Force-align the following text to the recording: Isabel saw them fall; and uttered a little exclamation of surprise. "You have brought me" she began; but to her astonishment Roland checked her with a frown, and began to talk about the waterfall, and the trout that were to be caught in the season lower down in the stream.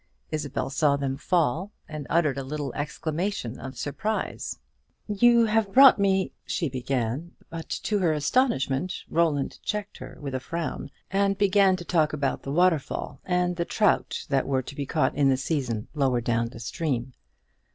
Isabel 0.31 0.71
saw 0.71 0.95
them 0.97 1.15
fall; 1.15 1.71
and 1.87 2.07
uttered 2.09 2.39
a 2.39 2.43
little 2.43 2.73
exclamation 2.73 3.59
of 3.59 3.77
surprise. 3.77 4.57
"You 5.07 5.45
have 5.45 5.71
brought 5.71 5.99
me" 5.99 6.31
she 6.43 6.69
began; 6.69 7.33
but 7.51 7.69
to 7.69 7.99
her 7.99 8.11
astonishment 8.11 9.03
Roland 9.11 9.59
checked 9.61 9.97
her 9.99 10.17
with 10.19 10.33
a 10.33 10.39
frown, 10.39 10.89
and 11.11 11.37
began 11.37 11.75
to 11.75 11.85
talk 11.85 12.13
about 12.13 12.41
the 12.41 12.51
waterfall, 12.51 13.19
and 13.25 13.55
the 13.57 13.63
trout 13.65 14.25
that 14.29 14.47
were 14.47 14.63
to 14.63 14.75
be 14.75 14.87
caught 14.87 15.13
in 15.13 15.29
the 15.29 15.37
season 15.37 15.87
lower 15.93 16.19
down 16.19 16.45
in 16.47 16.53
the 16.53 16.59
stream. 16.59 17.13